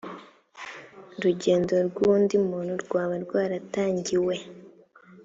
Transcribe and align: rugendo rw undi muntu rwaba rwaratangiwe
rugendo 1.23 1.73
rw 1.87 1.97
undi 2.13 2.35
muntu 2.47 2.73
rwaba 2.83 3.15
rwaratangiwe 3.23 4.35